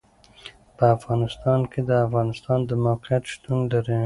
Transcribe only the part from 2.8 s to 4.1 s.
موقعیت شتون لري.